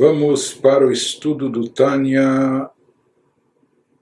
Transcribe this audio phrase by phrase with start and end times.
[0.00, 2.70] Vamos para o estudo do Tânia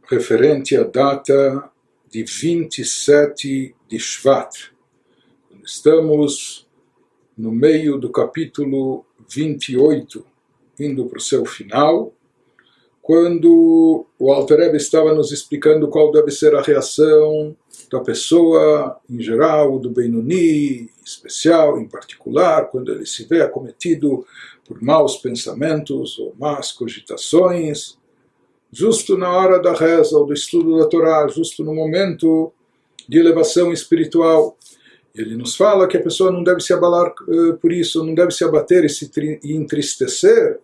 [0.09, 1.73] referente à data
[2.09, 4.71] de 27 de Shvat.
[5.65, 6.69] Estamos
[7.37, 10.25] no meio do capítulo 28,
[10.79, 12.15] indo para o seu final,
[13.09, 17.57] quando o Alter Rebbe estava nos explicando qual deve ser a reação
[17.91, 24.27] da pessoa em geral, do Benoni, especial, em particular, quando ele se vê acometido
[24.67, 27.97] por maus pensamentos ou más cogitações,
[28.71, 32.53] justo na hora da reza ou do estudo da Torá, justo no momento
[33.09, 34.55] de elevação espiritual.
[35.15, 38.33] Ele nos fala que a pessoa não deve se abalar uh, por isso, não deve
[38.33, 39.11] se abater e se
[39.45, 40.61] entristecer.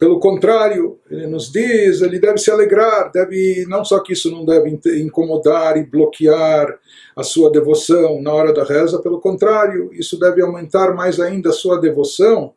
[0.00, 4.46] Pelo contrário, ele nos diz, ele deve se alegrar, deve não só que isso não
[4.46, 6.74] deve incomodar e bloquear
[7.14, 11.52] a sua devoção na hora da reza, pelo contrário, isso deve aumentar mais ainda a
[11.52, 12.54] sua devoção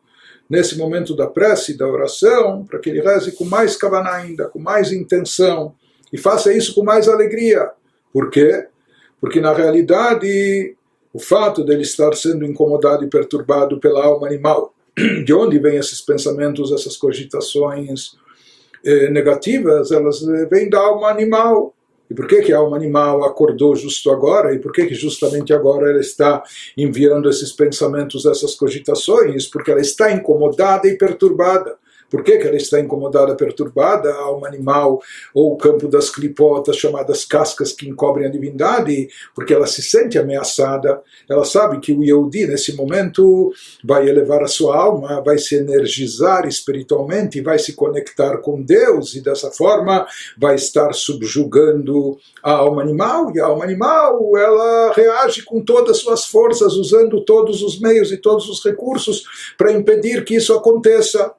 [0.50, 4.60] nesse momento da prece, da oração, para que ele reze com mais kavaná ainda, com
[4.60, 5.76] mais intenção,
[6.14, 7.70] e faça isso com mais alegria.
[8.14, 8.68] Por quê?
[9.20, 10.78] Porque na realidade,
[11.12, 14.73] o fato dele estar sendo incomodado e perturbado pela alma animal,
[15.26, 18.16] de onde vêm esses pensamentos, essas cogitações
[18.86, 21.74] eh, negativas, elas eh, vêm da alma animal.
[22.10, 24.54] E por que, que a alma animal acordou justo agora?
[24.54, 26.44] E por que, que justamente agora ela está
[26.78, 29.48] enviando esses pensamentos, essas cogitações?
[29.48, 31.76] Porque ela está incomodada e perturbada.
[32.14, 34.08] Por que, que ela está incomodada, perturbada?
[34.14, 35.02] A alma animal
[35.34, 40.20] ou o campo das clipotas, chamadas cascas que encobrem a divindade, porque ela se sente
[40.20, 41.02] ameaçada.
[41.28, 43.52] Ela sabe que o Yehudi, nesse momento,
[43.84, 49.22] vai elevar a sua alma, vai se energizar espiritualmente, vai se conectar com Deus e
[49.22, 50.06] dessa forma
[50.38, 53.32] vai estar subjugando a alma animal.
[53.34, 58.12] E a alma animal, ela reage com todas as suas forças, usando todos os meios
[58.12, 59.24] e todos os recursos
[59.58, 61.34] para impedir que isso aconteça.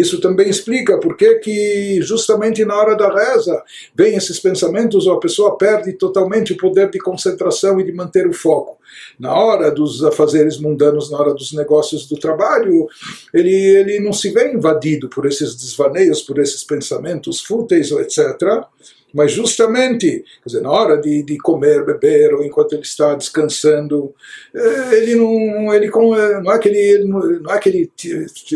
[0.00, 3.62] Isso também explica por que justamente na hora da reza
[3.94, 8.26] vem esses pensamentos ou a pessoa perde totalmente o poder de concentração e de manter
[8.26, 8.76] o foco.
[9.18, 12.88] Na hora dos afazeres mundanos, na hora dos negócios do trabalho,
[13.32, 18.64] ele, ele não se vê invadido por esses desvaneios, por esses pensamentos fúteis, etc
[19.14, 24.12] mas justamente, dizer, na hora de, de comer, beber, ou enquanto ele está descansando,
[24.52, 27.90] eh, ele não, ele eh, não é que ele, não é que ele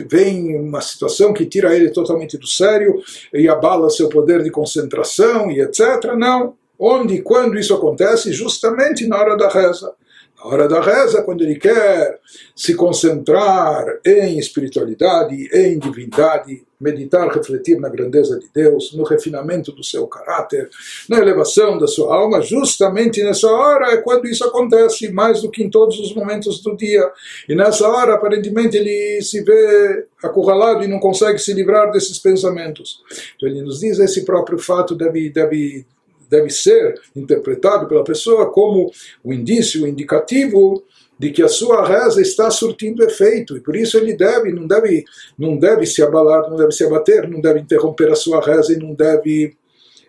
[0.09, 3.01] vem uma situação que tira ele totalmente do sério
[3.33, 6.13] e abala seu poder de concentração e etc.
[6.17, 6.57] Não.
[6.77, 8.33] Onde e quando isso acontece?
[8.33, 9.93] Justamente na hora da reza.
[10.39, 12.21] Na hora da reza, quando ele quer
[12.55, 19.83] se concentrar em espiritualidade, em divindade, meditar, refletir na grandeza de Deus, no refinamento do
[19.83, 20.71] seu caráter,
[21.09, 25.63] na elevação da sua alma, justamente nessa hora é quando isso acontece, mais do que
[25.63, 27.11] em todos os momentos do dia.
[27.49, 33.03] E nessa hora, aparentemente, ele se vê acurralado e não consegue se livrar desses pensamentos.
[33.35, 35.85] Então ele nos diz esse próprio fato deve, deve
[36.29, 38.91] deve ser interpretado pela pessoa como
[39.23, 40.85] o indício, o indicativo
[41.19, 43.57] de que a sua reza está surtindo efeito.
[43.57, 45.05] E por isso ele deve, não deve,
[45.37, 48.77] não deve se abalar, não deve se abater, não deve interromper a sua reza e
[48.77, 49.57] não deve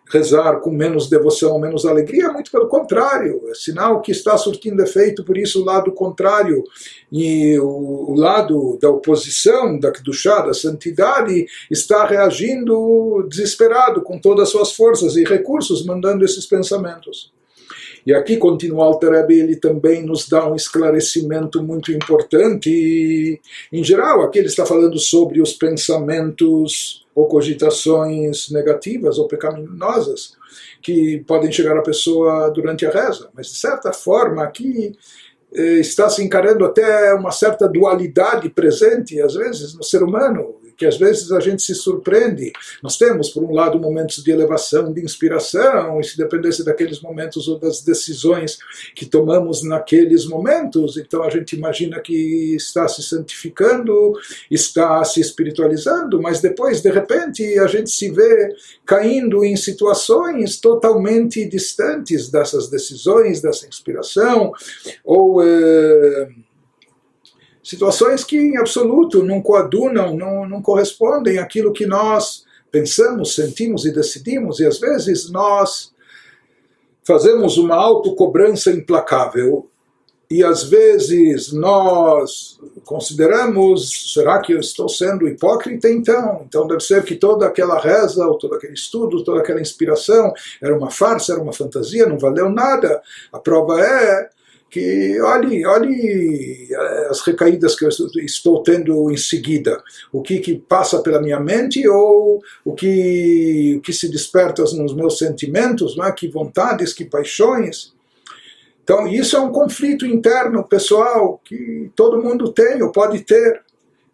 [0.09, 5.23] rezar com menos devoção, menos alegria, muito pelo contrário, é sinal que está surtindo efeito,
[5.23, 6.63] por isso o lado contrário,
[7.11, 14.43] e o, o lado da oposição, da Kedushá, da santidade, está reagindo desesperado, com todas
[14.43, 17.31] as suas forças e recursos, mandando esses pensamentos.
[18.09, 22.67] E aqui continua Alter Rebbe, ele também nos dá um esclarecimento muito importante.
[22.67, 23.39] E,
[23.71, 30.35] em geral, aqui ele está falando sobre os pensamentos ou cogitações negativas ou pecaminosas
[30.81, 33.29] que podem chegar à pessoa durante a reza.
[33.31, 34.97] Mas, de certa forma, aqui
[35.53, 40.85] eh, está se encarando até uma certa dualidade presente, às vezes, no ser humano que
[40.85, 42.53] às vezes a gente se surpreende.
[42.81, 47.49] Nós temos, por um lado, momentos de elevação, de inspiração, e se dependesse daqueles momentos
[47.49, 48.57] ou das decisões
[48.95, 54.13] que tomamos naqueles momentos, então a gente imagina que está se santificando,
[54.49, 58.55] está se espiritualizando, mas depois, de repente, a gente se vê
[58.85, 64.53] caindo em situações totalmente distantes dessas decisões, dessa inspiração,
[65.03, 65.43] ou.
[65.43, 66.29] Eh,
[67.69, 73.93] situações que em absoluto não coadunam, não, não correspondem àquilo que nós pensamos, sentimos e
[73.93, 75.93] decidimos, e às vezes nós
[77.03, 79.69] fazemos uma autocobrança implacável
[80.31, 86.43] e às vezes nós consideramos, será que eu estou sendo hipócrita então?
[86.47, 90.75] Então deve ser que toda aquela reza, ou todo aquele estudo, toda aquela inspiração era
[90.75, 92.99] uma farsa, era uma fantasia, não valeu nada.
[93.31, 94.29] A prova é
[94.69, 99.81] que olhe, olhe eh, as recaídas que eu estou tendo em seguida,
[100.11, 104.93] o que, que passa pela minha mente ou o que, o que se desperta nos
[104.93, 106.11] meus sentimentos, não é?
[106.11, 107.93] que vontades, que paixões.
[108.83, 113.61] Então, isso é um conflito interno, pessoal, que todo mundo tem ou pode ter.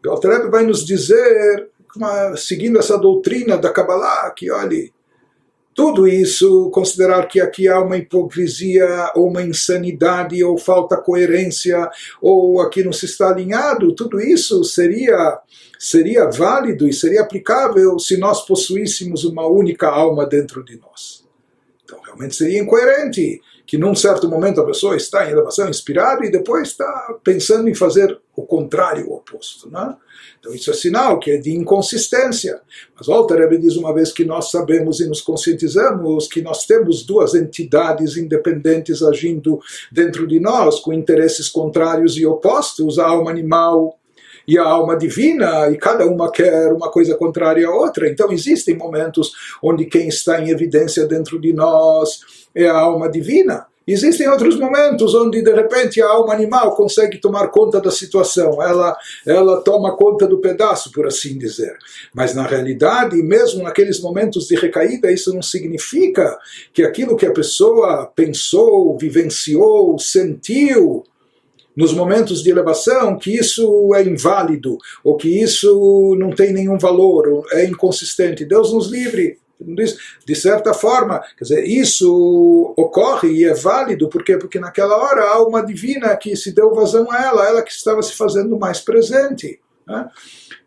[0.06, 1.70] O Alter vai nos dizer,
[2.38, 4.94] seguindo essa doutrina da Kabbalah, que, olhe,
[5.76, 11.90] tudo isso, considerar que aqui há uma hipocrisia, ou uma insanidade, ou falta coerência,
[12.22, 15.38] ou aqui não se está alinhado, tudo isso seria,
[15.78, 21.25] seria válido e seria aplicável se nós possuíssemos uma única alma dentro de nós.
[21.86, 26.32] Então, realmente seria incoerente que num certo momento a pessoa está em elevação inspirada e
[26.32, 29.70] depois está pensando em fazer o contrário, o oposto.
[29.70, 29.96] Né?
[30.40, 32.62] Então isso é sinal que é de inconsistência.
[32.96, 37.04] Mas Walter Rebbe diz uma vez que nós sabemos e nos conscientizamos que nós temos
[37.04, 39.60] duas entidades independentes agindo
[39.92, 43.98] dentro de nós, com interesses contrários e opostos, a alma animal
[44.48, 48.10] e a alma divina, e cada uma quer uma coisa contrária à outra.
[48.10, 49.32] Então existem momentos
[49.62, 52.20] onde quem está em evidência dentro de nós
[52.54, 53.68] é a alma divina.
[53.88, 58.98] Existem outros momentos onde de repente a alma animal consegue tomar conta da situação, ela,
[59.28, 61.78] ela toma conta do pedaço, por assim dizer.
[62.12, 66.36] Mas na realidade, mesmo naqueles momentos de recaída, isso não significa
[66.74, 71.04] que aquilo que a pessoa pensou, vivenciou, sentiu,
[71.76, 77.28] nos momentos de elevação que isso é inválido, ou que isso não tem nenhum valor,
[77.28, 78.46] ou é inconsistente.
[78.46, 79.38] Deus nos livre.
[80.26, 84.38] De certa forma, quer dizer, isso ocorre e é válido, por quê?
[84.38, 88.02] Porque naquela hora a alma divina que se deu vazão a ela, ela que estava
[88.02, 89.62] se fazendo mais presente.
[89.88, 90.10] Né?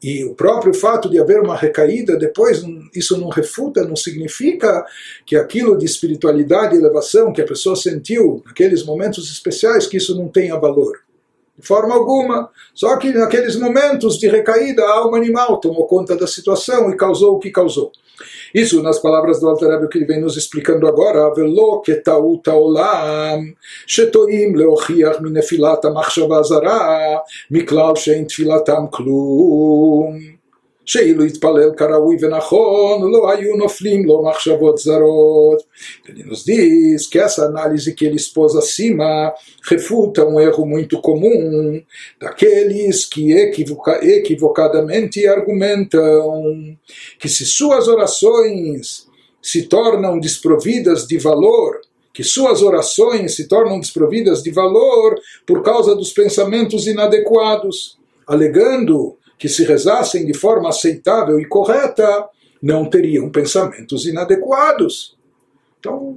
[0.03, 2.63] E o próprio fato de haver uma recaída depois,
[2.95, 4.85] isso não refuta, não significa
[5.27, 10.17] que aquilo de espiritualidade e elevação que a pessoa sentiu naqueles momentos especiais, que isso
[10.17, 11.01] não tenha valor.
[11.59, 12.49] De forma alguma.
[12.73, 17.35] Só que naqueles momentos de recaída, a alma animal tomou conta da situação e causou
[17.35, 17.91] o que causou.
[18.55, 23.55] Isso nas palavras do Alter que ele vem nos explicando agora, velo ketauta olam,
[23.87, 30.38] shetoim leochiach minefilat ha-machshava zara, miklal shein tfilatam klum.
[30.88, 35.64] שאילו התפלל כראוי ונכון, לא היו נופלים לו מחשבות זרות.
[36.08, 39.34] Ele nos diz que essa análise que ele expôs acima
[39.64, 41.82] refuta um erro muito comum
[42.20, 46.78] daqueles que equivoca, equivocadamente argumentam
[47.20, 49.08] que se suas orações
[49.42, 51.80] se tornam desprovidas de valor,
[52.14, 55.16] que suas orações se tornam desprovidas de valor
[55.48, 57.98] por causa dos pensamentos inadequados,
[58.28, 62.29] alegando que se rezassem de forma aceitável e correta,
[62.61, 65.17] não teriam pensamentos inadequados.
[65.79, 66.17] Então,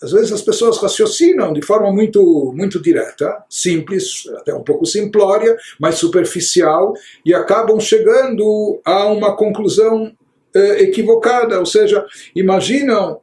[0.00, 5.56] às vezes as pessoas raciocinam de forma muito, muito direta, simples, até um pouco simplória,
[5.80, 6.92] mas superficial,
[7.24, 10.12] e acabam chegando a uma conclusão
[10.54, 11.58] eh, equivocada.
[11.58, 12.04] Ou seja,
[12.34, 13.20] imaginam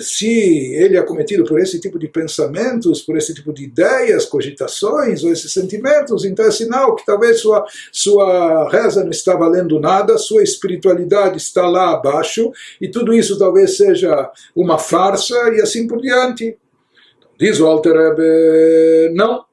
[0.00, 5.24] se ele é cometido por esse tipo de pensamentos, por esse tipo de ideias, cogitações
[5.24, 10.18] ou esses sentimentos, então é sinal que talvez sua, sua reza não está valendo nada,
[10.18, 12.50] sua espiritualidade está lá abaixo
[12.80, 16.56] e tudo isso talvez seja uma farsa e assim por diante.
[17.38, 17.94] Diz o Alter
[19.14, 19.44] não,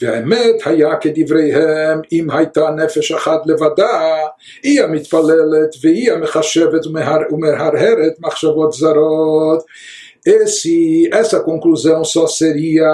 [0.00, 4.16] והאמת היה כדבריהם אם הייתה נפש אחת לבדה,
[4.62, 6.86] היא המתפללת והיא המחשבת
[7.32, 9.64] ומהרהרת מחשבות זרות.
[10.26, 12.86] Esse, essa conclusão só seria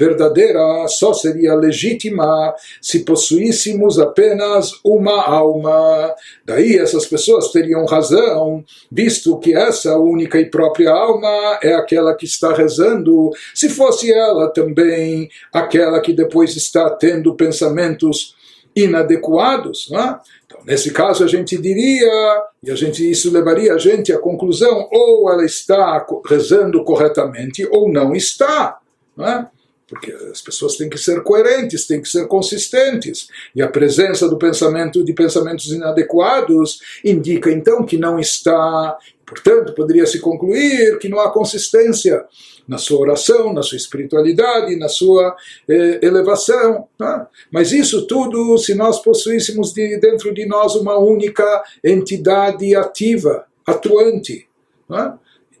[0.00, 6.14] verdadeira só seria legítima se possuíssemos apenas uma alma.
[6.44, 12.24] Daí essas pessoas teriam razão, visto que essa única e própria alma é aquela que
[12.24, 18.34] está rezando, se fosse ela também aquela que depois está tendo pensamentos
[18.74, 20.20] inadequados, não é?
[20.46, 24.88] Então, nesse caso, a gente diria, e a gente, isso levaria a gente à conclusão,
[24.90, 28.78] ou ela está rezando corretamente, ou não está.
[29.16, 29.48] Não é?
[29.90, 34.38] Porque as pessoas têm que ser coerentes, têm que ser consistentes, e a presença do
[34.38, 41.18] pensamento de pensamentos inadequados indica então que não está, portanto, poderia se concluir que não
[41.18, 42.24] há consistência
[42.68, 45.34] na sua oração, na sua espiritualidade, na sua
[45.68, 46.86] eh, elevação.
[46.96, 47.28] Tá?
[47.50, 54.46] Mas isso tudo, se nós possuíssemos de, dentro de nós uma única entidade ativa, atuante.
[54.88, 55.18] Tá?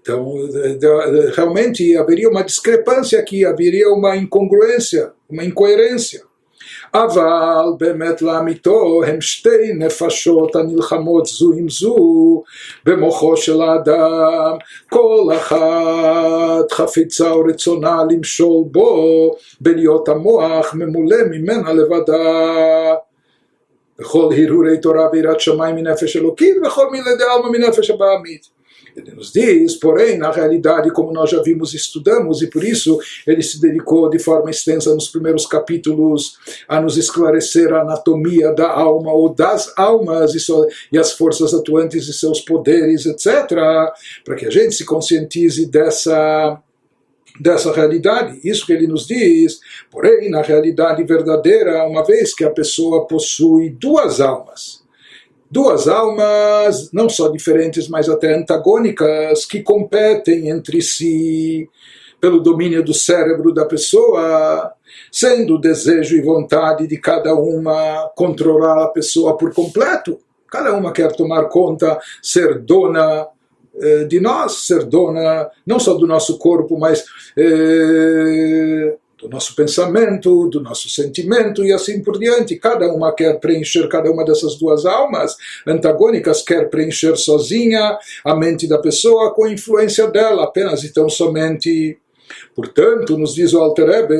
[0.09, 0.35] Então,
[1.33, 6.21] realmente haveria uma discrepância aqui, haveria uma incongruência, uma incoerência.
[6.93, 12.43] אבל באמת לאמיתו הם שתי נפשות הנלחמות זו עם זו
[12.85, 14.57] במוחו של האדם,
[14.89, 22.93] כל אחת חפיצה ורצונה למשול בו, בלהיות המוח ממולא ממנה לבדה.
[23.99, 28.55] וכל הרהורי תורה ויראת שמיים מנפש אלוקית וכל מילי דעלמא מנפש הבעמית.
[28.96, 32.98] ele nos diz, porém, na realidade, como nós já vimos e estudamos, e por isso
[33.26, 38.70] ele se dedicou de forma extensa nos primeiros capítulos a nos esclarecer a anatomia da
[38.70, 43.48] alma ou das almas e, so, e as forças atuantes e seus poderes, etc.,
[44.24, 46.60] para que a gente se conscientize dessa
[47.40, 48.38] dessa realidade.
[48.44, 53.70] Isso que ele nos diz, porém, na realidade verdadeira, uma vez que a pessoa possui
[53.70, 54.79] duas almas,
[55.50, 61.68] duas almas, não só diferentes, mas até antagônicas, que competem entre si
[62.20, 64.72] pelo domínio do cérebro da pessoa,
[65.10, 70.20] sendo o desejo e vontade de cada uma controlar a pessoa por completo.
[70.48, 73.26] Cada uma quer tomar conta, ser dona
[73.80, 77.04] eh, de nós, ser dona não só do nosso corpo, mas
[77.36, 82.56] eh, do nosso pensamento, do nosso sentimento e assim por diante.
[82.56, 85.36] Cada uma quer preencher, cada uma dessas duas almas
[85.66, 91.08] antagônicas quer preencher sozinha a mente da pessoa com a influência dela, apenas e tão
[91.08, 91.98] somente.
[92.54, 94.14] Portanto, nos diz o Alterebe,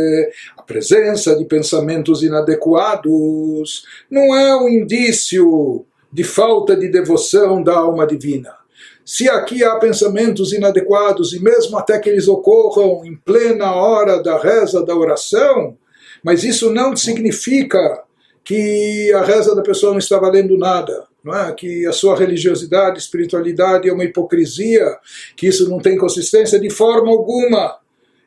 [0.57, 8.05] a presença de pensamentos inadequados não é um indício de falta de devoção da alma
[8.07, 8.60] divina
[9.05, 14.39] se aqui há pensamentos inadequados, e mesmo até que eles ocorram em plena hora da
[14.39, 15.77] reza, da oração,
[16.23, 18.03] mas isso não significa
[18.45, 21.09] que a reza da pessoa não está valendo nada.
[21.23, 21.53] Não é?
[21.53, 24.97] Que a sua religiosidade, espiritualidade é uma hipocrisia,
[25.37, 27.79] que isso não tem consistência de forma alguma.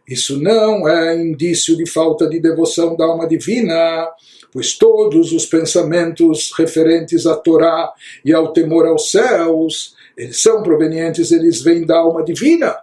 [0.08, 4.08] Isso não é indício de falta de devoção da alma divina,
[4.52, 7.92] pois todos os pensamentos referentes à Torá
[8.24, 12.76] e ao temor aos céus eles são provenientes, eles vêm da alma divina.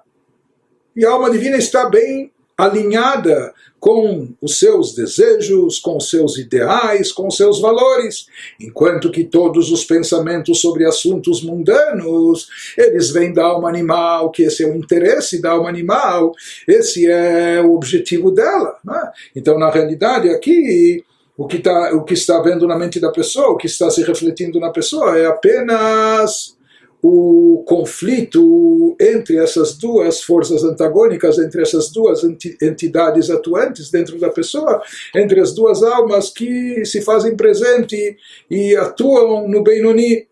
[0.94, 7.10] E a alma divina está bem alinhada com os seus desejos, com os seus ideais,
[7.10, 8.26] com os seus valores,
[8.60, 14.62] enquanto que todos os pensamentos sobre assuntos mundanos, eles vêm da alma animal, que esse
[14.62, 16.34] é o interesse da alma animal,
[16.68, 18.76] esse é o objetivo dela.
[18.86, 19.10] É?
[19.34, 21.02] Então, na realidade, aqui
[21.38, 24.02] o que, tá, o que está vendo na mente da pessoa, o que está se
[24.02, 26.54] refletindo na pessoa é apenas
[27.02, 32.22] o conflito entre essas duas forças antagônicas, entre essas duas
[32.62, 34.82] entidades atuantes dentro da pessoa,
[35.14, 38.16] entre as duas almas que se fazem presente
[38.50, 40.28] e atuam no Benoni.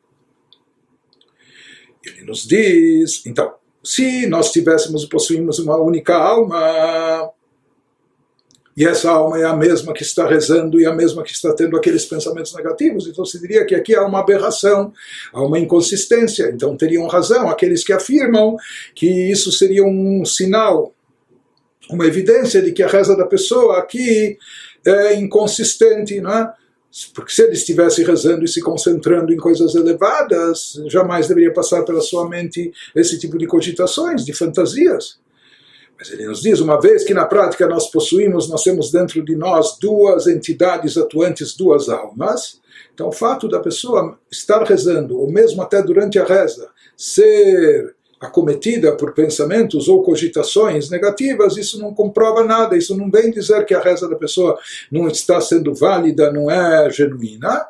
[2.05, 7.31] Ele nos diz, então, se nós tivéssemos, possuímos uma única alma,
[8.79, 11.77] e essa alma é a mesma que está rezando e a mesma que está tendo
[11.77, 13.09] aqueles pensamentos negativos.
[13.09, 14.93] Então se diria que aqui há uma aberração,
[15.33, 16.49] há uma inconsistência.
[16.55, 18.57] Então teriam razão aqueles que afirmam
[18.95, 20.95] que isso seria um sinal,
[21.91, 24.39] uma evidência de que a reza da pessoa aqui
[24.87, 26.53] é inconsistente, não é?
[27.13, 32.01] Porque se ele estivesse rezando e se concentrando em coisas elevadas, jamais deveria passar pela
[32.01, 35.19] sua mente esse tipo de cogitações, de fantasias.
[35.99, 39.35] Mas ele nos diz, uma vez que na prática nós possuímos, nós temos dentro de
[39.35, 42.61] nós duas entidades atuantes, duas almas,
[42.95, 48.97] então o fato da pessoa estar rezando, ou mesmo até durante a reza, ser acometida
[48.97, 53.81] por pensamentos ou cogitações negativas, isso não comprova nada, isso não vem dizer que a
[53.81, 54.59] reza da pessoa
[54.91, 57.67] não está sendo válida, não é genuína,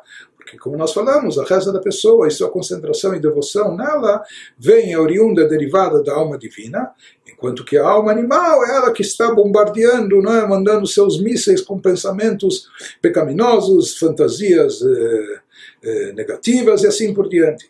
[0.49, 4.23] porque como nós falamos, a reza da pessoa e sua concentração e devoção nela
[4.57, 6.89] vem oriunda derivada da alma divina,
[7.31, 10.47] enquanto que a alma animal é ela que está bombardeando, não é?
[10.47, 12.67] mandando seus mísseis com pensamentos
[12.99, 15.39] pecaminosos, fantasias eh,
[15.83, 17.69] eh, negativas e assim por diante.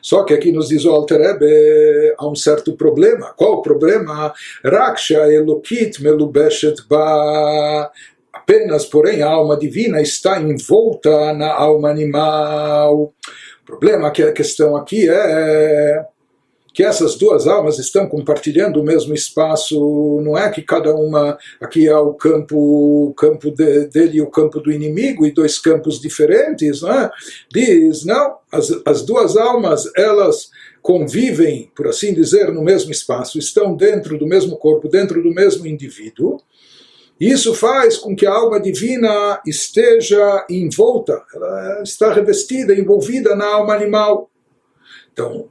[0.00, 1.20] Só que aqui nos diz o Alter
[2.18, 3.32] há um certo problema.
[3.36, 4.34] Qual o problema?
[4.64, 7.90] Raksha Elokit Melubeshet Ba.
[8.42, 13.14] Apenas, porém, a alma divina está envolta na alma animal.
[13.62, 16.04] O problema que a questão aqui é
[16.74, 21.88] que essas duas almas estão compartilhando o mesmo espaço, não é que cada uma, aqui
[21.88, 22.56] há o campo,
[23.10, 27.10] o campo de, dele e o campo do inimigo, e dois campos diferentes, não é?
[27.52, 33.76] Diz, não, as, as duas almas, elas convivem, por assim dizer, no mesmo espaço, estão
[33.76, 36.40] dentro do mesmo corpo, dentro do mesmo indivíduo,
[37.30, 43.74] isso faz com que a alma divina esteja envolta, ela está revestida, envolvida na alma
[43.74, 44.28] animal.
[45.12, 45.48] Então,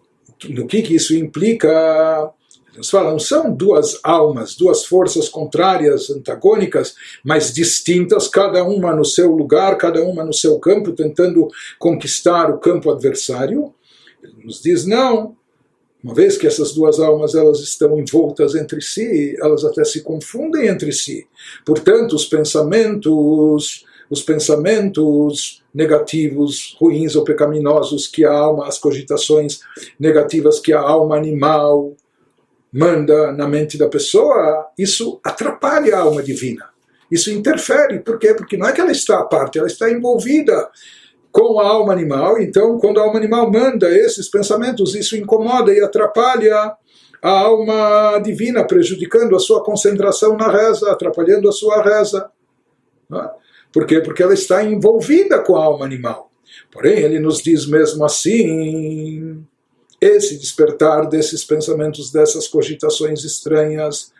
[0.50, 2.30] no que, que isso implica?
[2.76, 9.06] Nos fala, não são duas almas, duas forças contrárias, antagônicas, mas distintas, cada uma no
[9.06, 11.48] seu lugar, cada uma no seu campo, tentando
[11.78, 13.74] conquistar o campo adversário.
[14.24, 15.36] Ele nos diz, não,
[16.04, 20.68] uma vez que essas duas almas elas estão envoltas entre si, elas até se confundem
[20.68, 21.28] entre si.
[21.66, 29.60] Portanto, os pensamentos, os pensamentos negativos, ruins ou pecaminosos que a alma, as cogitações
[30.00, 31.96] negativas que a alma animal
[32.74, 36.70] manda na mente da pessoa, isso atrapalha a alma divina.
[37.12, 38.00] Isso interfere.
[38.00, 38.34] Por quê?
[38.34, 40.70] Porque não é que ela está à parte, ela está envolvida
[41.32, 42.40] com a alma animal.
[42.40, 46.76] Então, quando a alma animal manda esses pensamentos, isso incomoda e atrapalha
[47.22, 52.30] a alma divina, prejudicando a sua concentração na reza, atrapalhando a sua reza.
[53.14, 53.30] É?
[53.72, 54.02] Por quê?
[54.02, 56.32] Porque ela está envolvida com a alma animal.
[56.72, 59.46] Porém, ele nos diz mesmo assim:
[60.00, 64.12] esse despertar desses pensamentos, dessas cogitações estranhas,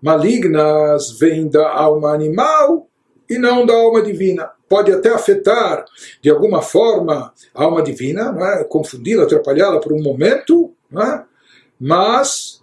[0.00, 2.88] malignas, vem da alma animal
[3.28, 5.84] e não da alma divina pode até afetar
[6.22, 8.62] de alguma forma a alma divina, não é?
[8.62, 11.24] confundi-la, atrapalhá-la por um momento, não é?
[11.78, 12.62] mas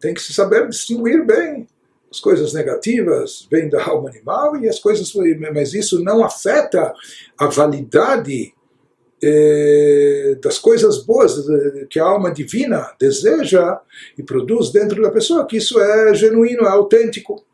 [0.00, 1.68] tem que se saber distinguir bem.
[2.10, 5.12] As coisas negativas vêm da alma animal e as coisas,
[5.52, 6.92] mas isso não afeta
[7.38, 8.52] a validade
[9.22, 11.44] eh, das coisas boas
[11.90, 13.80] que a alma divina deseja
[14.18, 17.44] e produz dentro da pessoa, que isso é genuíno, é autêntico.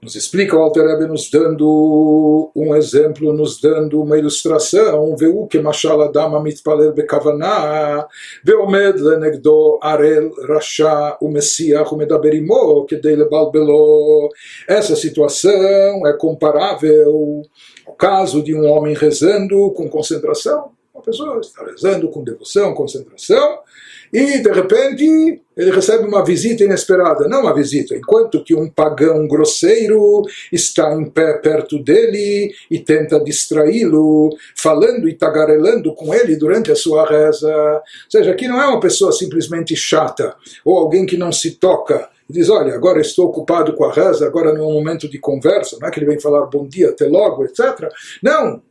[0.00, 5.16] Nos explica o Alter Rebbe nos dando um exemplo, nos dando uma ilustração.
[5.16, 8.06] Veu que Mashal Adam mitpaler bekavaná,
[8.44, 11.84] veomed lenegdo arel rasha o Messiah
[12.32, 14.28] imo, kedei lebalbelo.
[14.68, 17.42] Essa situação é comparável
[17.84, 20.70] ao caso de um homem rezando com concentração.
[20.94, 23.58] Uma pessoa está rezando com devoção, concentração,
[24.12, 29.26] e de repente ele recebe uma visita inesperada, não uma visita, enquanto que um pagão
[29.26, 30.22] grosseiro
[30.52, 36.76] está em pé perto dele e tenta distraí-lo, falando e tagarelando com ele durante a
[36.76, 37.52] sua reza.
[37.52, 42.08] Ou seja, aqui não é uma pessoa simplesmente chata ou alguém que não se toca
[42.28, 45.78] diz: Olha, agora estou ocupado com a reza, agora não é um momento de conversa,
[45.80, 47.90] não é que ele vem falar bom dia, até logo, etc.
[48.22, 48.62] Não,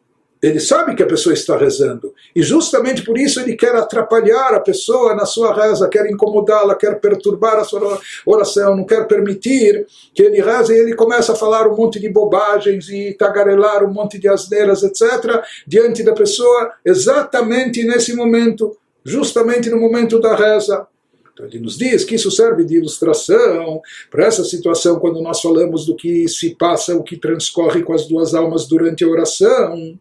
[0.41, 2.13] ele sabe que a pessoa está rezando.
[2.36, 7.00] E justamente por isso ele quer atrapalhar a pessoa na sua reza, quer incomodá-la, quer
[7.00, 11.67] perturbar a sua oração, não quer permitir que ele reze e ele começa a falar
[11.67, 17.84] um monte de bobagens e tagarelar um monte de asneiras, etc., diante da pessoa, exatamente
[17.84, 20.86] nesse momento, justamente no momento da reza.
[21.34, 25.86] Então ele nos diz que isso serve de ilustração para essa situação quando nós falamos
[25.86, 30.00] do que se passa, o que transcorre com as duas almas durante a oração.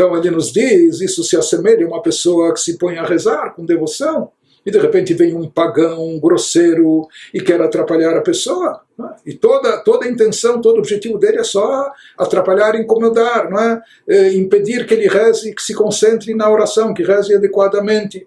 [0.00, 3.54] Então ele nos diz, isso se assemelha a uma pessoa que se põe a rezar
[3.54, 4.30] com devoção
[4.64, 8.80] e de repente vem um pagão um grosseiro e quer atrapalhar a pessoa.
[8.98, 9.30] É?
[9.30, 13.82] E toda, toda a intenção, todo o objetivo dele é só atrapalhar, incomodar, não é?
[14.08, 18.26] é impedir que ele reze, que se concentre na oração, que reze adequadamente.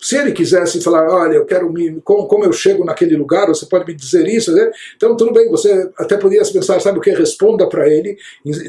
[0.00, 3.66] Se ele quisesse falar, olha, eu quero me, como, como eu chego naquele lugar, você
[3.66, 4.70] pode me dizer isso, né?
[4.96, 7.10] então tudo bem, você até poderia pensar, sabe o que?
[7.10, 8.16] Responda para ele,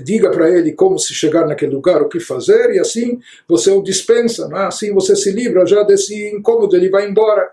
[0.04, 3.82] diga para ele como se chegar naquele lugar, o que fazer, e assim você o
[3.82, 4.60] dispensa, é?
[4.66, 7.52] assim você se livra já desse incômodo, ele vai embora.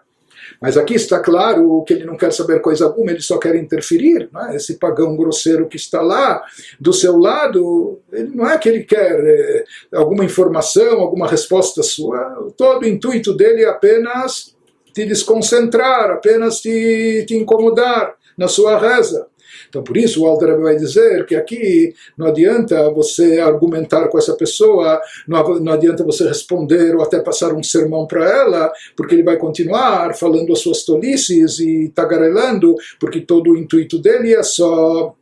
[0.61, 4.29] Mas aqui está claro que ele não quer saber coisa alguma, ele só quer interferir.
[4.49, 4.57] É?
[4.57, 6.43] Esse pagão grosseiro que está lá
[6.81, 12.53] do seu lado, ele não é que ele quer é, alguma informação, alguma resposta sua.
[12.57, 14.55] Todo o intuito dele é apenas
[14.95, 19.27] te desconcentrar, apenas te, te incomodar na sua reza.
[19.73, 24.35] Então, por isso, o Alter vai dizer que aqui não adianta você argumentar com essa
[24.35, 29.39] pessoa, não, adianta você responder ou até passar um sermão para ela, porque ele vai
[29.39, 35.15] continuar falando as suas tolices e tagarelando, porque todo o intuito dele é só,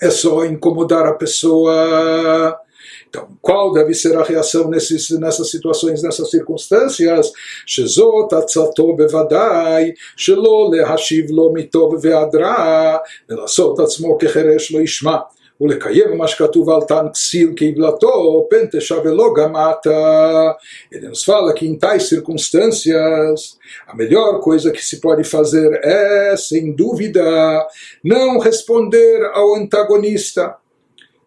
[0.00, 2.58] é só incomodar a pessoa.
[3.09, 7.31] Então, qual deve ser a reação nesses, nessas situações, nessas circunstâncias?
[7.65, 12.97] שזאת עצתו בוודאי שלא להשיב לו מטוב והדרה,
[13.29, 15.17] ולעשות עצמו כחירש לא ישמע.
[15.61, 20.51] ולקיים מה שכתוב על תן כסיל קבלתו, פן תשווה לו גם אתה.
[20.91, 26.35] Ele nos fala que em tais circunstâncias, a melhor coisa que se pode fazer é,
[26.37, 27.27] sem dúvida,
[28.03, 30.55] não responder ao antagonista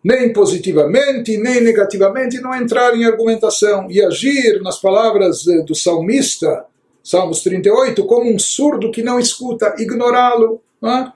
[0.04, 6.66] nem positivamente, nem negativamente, não entrar em argumentação e agir nas palavras eh, do salmista,
[7.04, 11.12] Salmos 38, como um surdo que não escuta, ignorá-lo, é?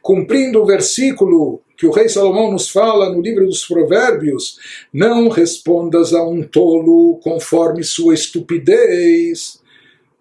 [0.00, 4.56] cumprindo o versículo que o rei Salomão nos fala no livro dos Provérbios:
[4.92, 9.60] não respondas a um tolo conforme sua estupidez.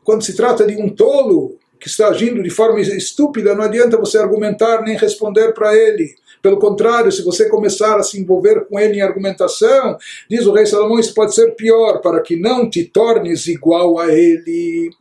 [0.03, 4.19] Quando se trata de um tolo, que está agindo de forma estúpida, não adianta você
[4.19, 6.13] argumentar nem responder para ele.
[6.39, 9.97] Pelo contrário, se você começar a se envolver com ele em argumentação,
[10.29, 14.13] diz o rei Salomão, isso pode ser pior, para que não te tornes igual a
[14.13, 14.91] ele.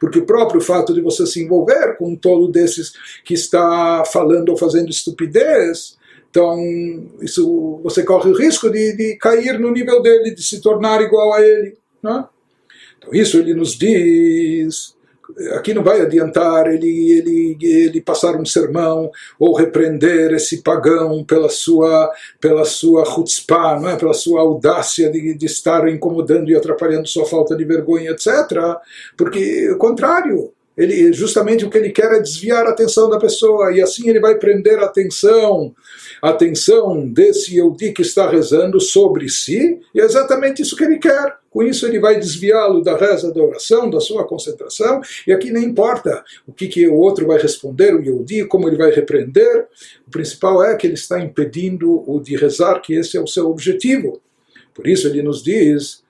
[0.00, 4.48] Porque o próprio fato de você se envolver com um tolo desses que está falando
[4.48, 5.98] ou fazendo estupidez,
[6.30, 6.58] então
[7.20, 11.34] isso você corre o risco de, de cair no nível dele, de se tornar igual
[11.34, 11.76] a ele.
[12.02, 12.24] Né?
[12.98, 14.98] Então isso ele nos diz
[15.52, 21.48] aqui não vai adiantar ele, ele, ele passar um sermão ou repreender esse pagão pela
[21.48, 23.96] sua, pela sua chutzpah, é?
[23.96, 28.30] pela sua audácia de, de estar incomodando e atrapalhando sua falta de vergonha, etc.
[29.16, 33.72] Porque, o contrário, ele, justamente o que ele quer é desviar a atenção da pessoa
[33.72, 35.74] e assim ele vai prender a atenção
[36.22, 40.98] a atenção desse Yehudi que está rezando sobre si e é exatamente isso que ele
[40.98, 45.50] quer com isso ele vai desviá-lo da reza, da oração, da sua concentração, e aqui
[45.50, 49.66] nem importa o que, que o outro vai responder, o Yehudi, como ele vai repreender,
[50.06, 53.50] o principal é que ele está impedindo o de rezar, que esse é o seu
[53.50, 54.22] objetivo.
[54.72, 56.04] Por isso ele nos diz,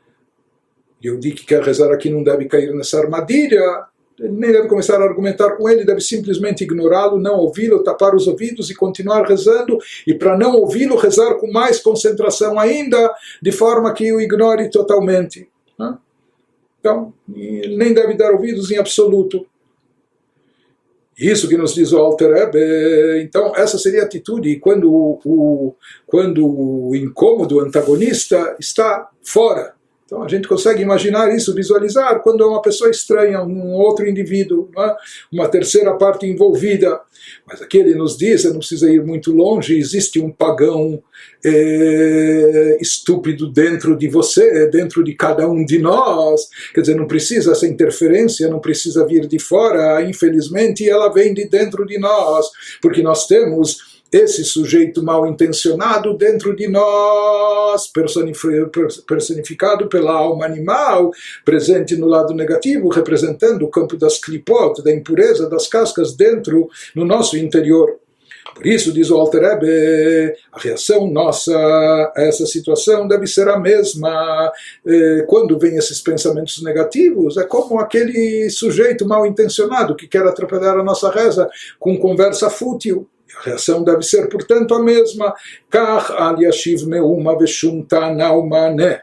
[1.02, 3.86] Yehudi que quer rezar aqui não deve cair nessa armadilha,
[4.20, 8.70] nem deve começar a argumentar com ele, deve simplesmente ignorá-lo, não ouvi-lo, tapar os ouvidos
[8.70, 14.12] e continuar rezando, e para não ouvi-lo, rezar com mais concentração ainda, de forma que
[14.12, 15.48] o ignore totalmente.
[15.78, 15.96] Né?
[16.78, 19.46] Então, ele nem deve dar ouvidos em absoluto.
[21.18, 25.74] Isso que nos diz o Alter Ebe, então essa seria a atitude quando o,
[26.06, 29.74] quando o incômodo antagonista está fora
[30.10, 34.68] então a gente consegue imaginar isso, visualizar quando é uma pessoa estranha, um outro indivíduo,
[34.76, 34.96] é?
[35.32, 37.00] uma terceira parte envolvida.
[37.46, 41.00] Mas aqui ele nos diz, não precisa ir muito longe, existe um pagão
[41.44, 46.48] é, estúpido dentro de você, dentro de cada um de nós.
[46.74, 51.48] Quer dizer, não precisa essa interferência, não precisa vir de fora, infelizmente ela vem de
[51.48, 52.46] dentro de nós,
[52.82, 57.90] porque nós temos esse sujeito mal intencionado dentro de nós,
[59.06, 61.12] personificado pela alma animal,
[61.44, 67.04] presente no lado negativo, representando o campo das clipot, da impureza das cascas dentro no
[67.04, 67.98] nosso interior.
[68.54, 73.58] Por isso, diz o Alter Ebe, a reação nossa a essa situação deve ser a
[73.58, 74.52] mesma.
[74.86, 80.78] Eh, quando vem esses pensamentos negativos, é como aquele sujeito mal intencionado que quer atrapalhar
[80.78, 83.08] a nossa reza com conversa fútil.
[83.38, 85.34] A reação deve ser, portanto, a mesma.
[85.70, 88.98] Kach al yashiv meuma veshum tana umane.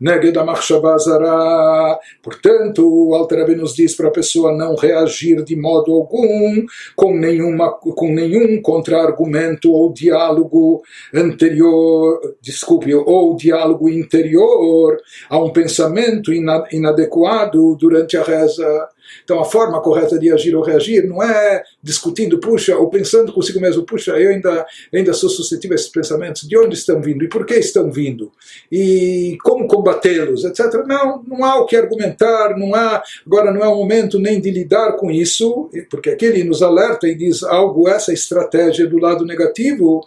[0.00, 6.64] Neged a Portanto, o Alter nos diz para a pessoa não reagir de modo algum
[6.96, 14.96] com, nenhuma, com nenhum contra-argumento ou diálogo anterior, desculpe, ou diálogo interior
[15.28, 18.88] a um pensamento inadequado durante a reza.
[19.24, 23.60] Então a forma correta de agir ou reagir não é discutindo, puxa, ou pensando consigo
[23.60, 27.24] mesmo, puxa, eu ainda, ainda sou suscetível a esses pensamentos, de onde estão vindo?
[27.24, 28.30] E por que estão vindo?
[28.70, 30.84] E como combatê-los, etc.
[30.86, 34.50] Não, não há o que argumentar, não há, agora não é o momento nem de
[34.50, 39.24] lidar com isso, porque aqui ele nos alerta e diz algo, essa estratégia do lado
[39.24, 40.00] negativo,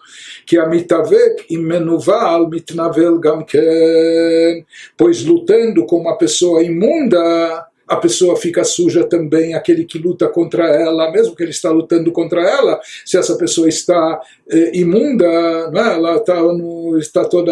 [0.46, 4.66] que a mitavek imenuval mitnavel gamken,
[4.98, 10.66] pois lutando com uma pessoa imunda, a pessoa fica suja também, aquele que luta contra
[10.66, 15.94] ela, mesmo que ele está lutando contra ela, se essa pessoa está eh, imunda, é?
[15.94, 17.52] ela está, no, está toda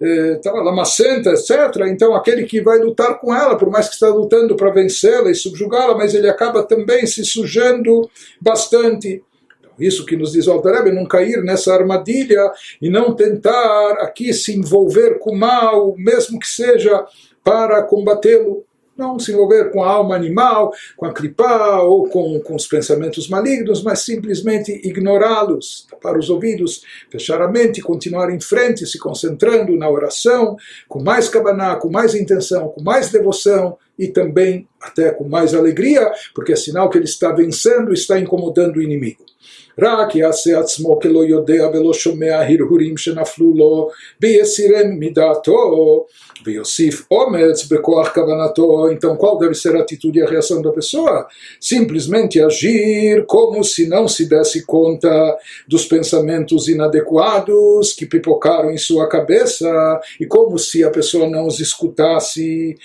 [0.00, 1.86] eh, está lamacenta, etc.
[1.88, 5.34] Então aquele que vai lutar com ela, por mais que está lutando para vencê-la e
[5.34, 8.08] subjugá-la, mas ele acaba também se sujando
[8.40, 9.22] bastante.
[9.60, 14.32] Então, isso que nos diz o Altareb, não cair nessa armadilha e não tentar aqui
[14.32, 17.04] se envolver com o mal, mesmo que seja
[17.44, 18.64] para combatê-lo
[18.96, 23.28] não se envolver com a alma animal, com a clipá ou com, com os pensamentos
[23.28, 29.76] malignos, mas simplesmente ignorá-los, tapar os ouvidos, fechar a mente, continuar em frente, se concentrando
[29.76, 30.56] na oração,
[30.88, 36.10] com mais cabaná, com mais intenção, com mais devoção e também até com mais alegria,
[36.34, 39.31] porque é sinal que ele está vencendo, está incomodando o inimigo.
[39.79, 43.89] רק יעשה עצמו כלא יודע ולא שומע הרהורים שנפלו לו,
[44.21, 46.05] ויסירם מדעתו,
[46.45, 48.87] ויוסיף אומץ בכוח כוונתו.
[48.91, 51.27] Então, qual deve ser a atitude e a reação da pessoa?
[51.59, 55.37] Simplesmente agir como se não se desse conta
[55.67, 61.59] dos pensamentos inadequados que pipocaram em sua cabeça e como se a pessoa não os
[61.59, 62.75] escutasse,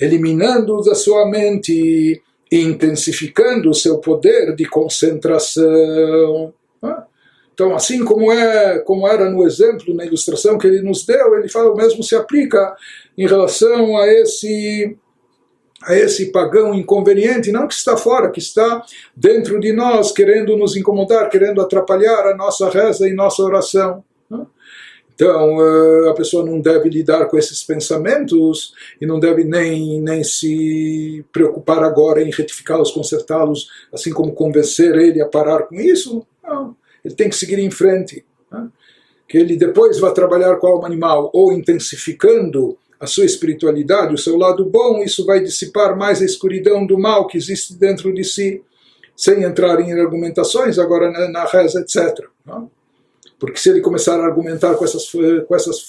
[0.00, 2.20] eliminando da sua mente
[2.51, 6.53] intensificando o seu poder de concentração.
[7.53, 11.47] Então, assim como é, como era no exemplo, na ilustração que ele nos deu, ele
[11.47, 12.75] fala o mesmo se aplica
[13.17, 14.97] em relação a esse
[15.83, 18.83] a esse pagão inconveniente, não que está fora, que está
[19.15, 24.03] dentro de nós, querendo nos incomodar, querendo atrapalhar a nossa reza e nossa oração.
[25.21, 30.23] Então, eh, a pessoa não deve lidar com esses pensamentos e não deve nem, nem
[30.23, 36.25] se preocupar agora em retificá-los, consertá-los, assim como convencer ele a parar com isso.
[36.43, 38.25] Não, ele tem que seguir em frente.
[38.51, 38.67] Né?
[39.29, 44.17] Que ele depois vai trabalhar com a alma animal, ou intensificando a sua espiritualidade, o
[44.17, 48.23] seu lado bom, isso vai dissipar mais a escuridão do mal que existe dentro de
[48.23, 48.63] si,
[49.15, 52.25] sem entrar em argumentações agora na, na reza, etc.
[52.43, 52.71] Não?
[53.41, 55.83] Porque se ele começar a argumentar com essas, com essas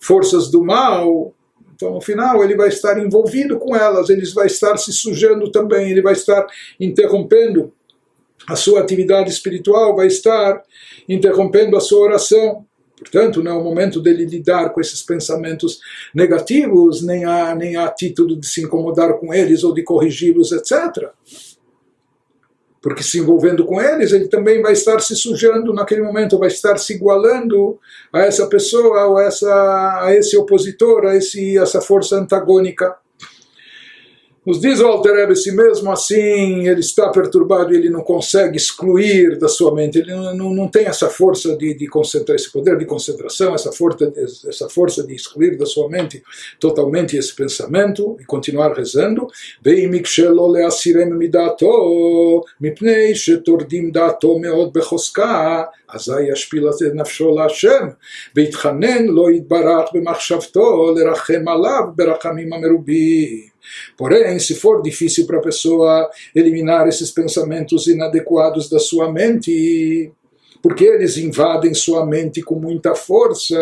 [0.00, 1.34] forças do mal,
[1.74, 5.90] então no final ele vai estar envolvido com elas, ele vai estar se sujando também,
[5.90, 6.46] ele vai estar
[6.80, 7.70] interrompendo
[8.48, 10.62] a sua atividade espiritual, vai estar
[11.06, 12.64] interrompendo a sua oração.
[12.96, 15.80] Portanto, não é o momento dele lidar com esses pensamentos
[16.14, 21.10] negativos, nem há, nem há título de se incomodar com eles ou de corrigi-los, etc.
[22.84, 26.76] Porque se envolvendo com eles, ele também vai estar se sujando naquele momento, vai estar
[26.76, 27.78] se igualando
[28.12, 32.94] a essa pessoa, ou a, essa, a esse opositor, a esse, essa força antagônica.
[34.44, 38.56] Nos diz o Alter Rebbe, se mesmo assim ele está perturbado e ele não consegue
[38.56, 42.52] excluir da sua mente, ele não, não, não tem essa força de, de concentrar, esse
[42.52, 44.12] poder de concentração, essa força,
[44.46, 46.22] essa força de excluir da sua mente
[46.60, 49.28] totalmente esse pensamento e continuar rezando,
[55.93, 57.87] ואם להסירם מדעתו, מפני שטורדים דעתו מאוד בחוזקה, אזי ישפיל את נפשו להשם,
[58.35, 63.49] ויתחנן לא יתברך במחשבתו לרחם עליו ברחמים המרובים.
[63.97, 70.11] Porém, se for difícil para a pessoa eliminar esses pensamentos inadequados da sua mente,
[70.61, 73.59] porque eles invadem sua mente com muita força,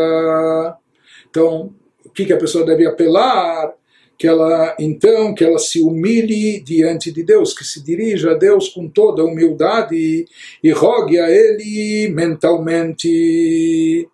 [1.30, 1.74] então
[2.06, 3.74] o que, que a pessoa deve apelar?
[4.23, 8.69] Que ela então que ela se humilhe diante de Deus, que se dirija a Deus
[8.69, 10.27] com toda humildade
[10.63, 14.09] e rogue a Ele mentalmente.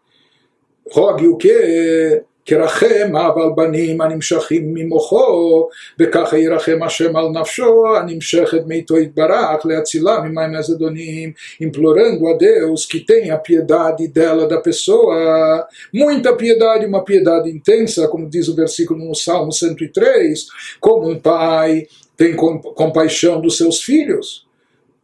[0.90, 2.22] Rogue o que?
[2.47, 5.69] כרחם אב על בנים הנמשכים ממוחו,
[5.99, 12.99] וככה ירחם השם על נפשו הנמשכת מאיתו יתברך להצילה ממים הזדונים, implorando a Deus que
[12.99, 19.15] tenha piedade dela, da pessoa, muita piedade, uma piedade intensa, como diz o versículo no
[19.15, 20.47] Salmo 103,
[20.79, 24.45] como um pai tem compaixão dos seus filhos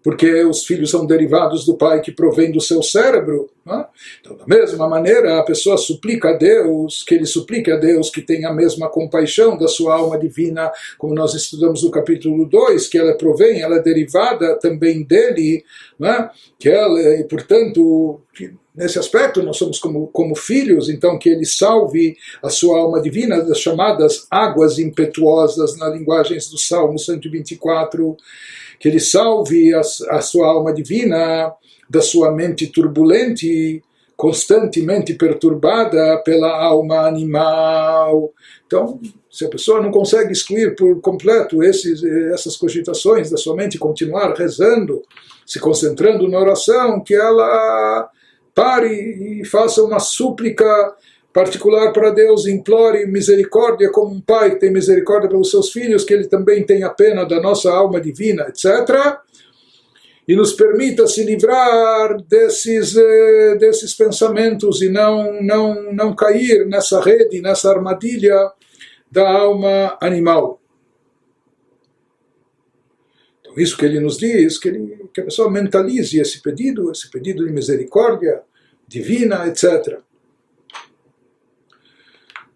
[0.05, 3.49] porque os filhos são derivados do pai que provém do seu cérebro.
[3.65, 3.87] Né?
[4.21, 8.21] Então, da mesma maneira, a pessoa suplica a Deus, que ele suplique a Deus que
[8.21, 12.99] tenha a mesma compaixão da sua alma divina, como nós estudamos no capítulo 2, que
[12.99, 15.65] ela provém, ela é derivada também dele,
[15.99, 16.29] né?
[16.59, 18.21] que ela, e portanto,
[18.75, 23.41] nesse aspecto nós somos como, como filhos, então que ele salve a sua alma divina
[23.43, 28.17] das chamadas águas impetuosas na linguagens do Salmo 124
[28.79, 31.53] que ele salve a, a sua alma divina
[31.89, 33.83] da sua mente turbulente,
[34.17, 38.33] constantemente perturbada pela alma animal.
[38.67, 43.79] Então, se a pessoa não consegue excluir por completo esses, essas cogitações da sua mente,
[43.79, 45.03] continuar rezando,
[45.47, 48.11] se concentrando na oração, que ela
[48.55, 50.95] pare e faça uma súplica
[51.33, 56.15] particular para Deus, implore misericórdia como um pai que tem misericórdia pelos seus filhos, que
[56.15, 59.19] ele também tenha pena da nossa alma divina, etc.
[60.29, 67.01] E nos permita se livrar desses, eh, desses pensamentos e não, não, não cair nessa
[67.01, 68.53] rede, nessa armadilha
[69.11, 70.61] da alma animal.
[73.57, 77.47] Isso que ele nos diz, que, ele, que a pessoa mentalize esse pedido, esse pedido
[77.47, 78.43] de misericórdia
[78.87, 79.99] divina, etc.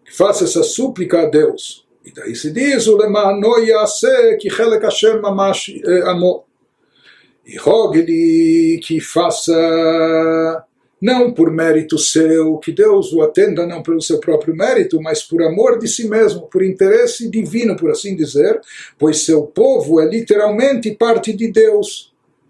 [0.03, 1.87] Que faça essa súplica a Deus.
[2.05, 6.45] E daí se diz, o lema yase que chelek Hashem mamash eh, amo.
[7.45, 10.65] E rogue-lhe que faça
[11.01, 15.41] não por mérito seu, que Deus o atenda não pelo seu próprio mérito, mas por
[15.41, 18.59] amor de si mesmo, por interesse divino, por assim dizer,
[18.97, 22.09] pois seu povo é literalmente parte de Deus.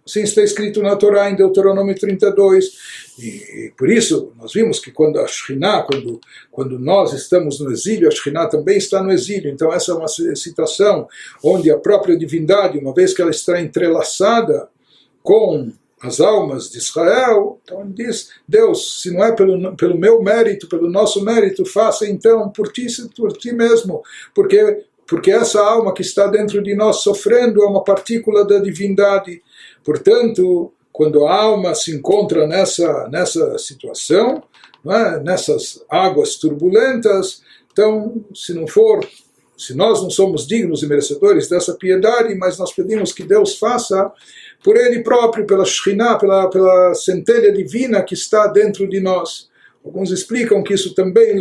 [0.09, 2.71] Assim está escrito na Torá, em Deuteronômio 32.
[3.19, 8.07] E por isso, nós vimos que quando a Shekhinah, quando, quando nós estamos no exílio,
[8.07, 9.51] a Shekhinah também está no exílio.
[9.51, 11.07] Então, essa é uma citação
[11.43, 14.67] onde a própria divindade, uma vez que ela está entrelaçada
[15.21, 20.21] com as almas de Israel, então ele diz, Deus, se não é pelo, pelo meu
[20.21, 24.01] mérito, pelo nosso mérito, faça então por ti, por ti mesmo,
[24.33, 29.41] porque porque essa alma que está dentro de nós sofrendo é uma partícula da divindade.
[29.83, 34.43] Portanto, quando a alma se encontra nessa, nessa situação,
[34.85, 35.19] é?
[35.19, 39.03] nessas águas turbulentas, então, se não for
[39.59, 44.09] se nós não somos dignos e merecedores dessa piedade, mas nós pedimos que Deus faça
[44.63, 49.49] por Ele próprio, pela Shekhinah, pela, pela centelha divina que está dentro de nós.
[49.83, 51.37] Alguns explicam que isso também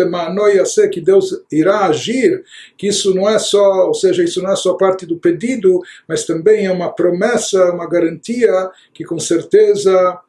[0.64, 2.44] ser que Deus irá agir,
[2.76, 6.24] que isso não é só, ou seja, isso não é só parte do pedido, mas
[6.24, 10.20] também é uma promessa, uma garantia que com certeza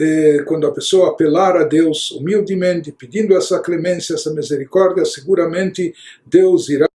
[0.00, 5.92] eh, quando a pessoa apelar a Deus humildemente, pedindo essa clemência, essa misericórdia, seguramente
[6.24, 6.86] Deus irá